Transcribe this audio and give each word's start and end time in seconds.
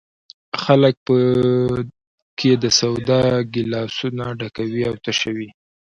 خلک 0.63 0.95
په 1.07 1.15
کې 2.39 2.51
د 2.63 2.65
سودا 2.79 3.23
ګیلاسونه 3.53 4.25
ډکوي 4.39 4.81
او 4.89 4.95
تشوي. 5.03 5.49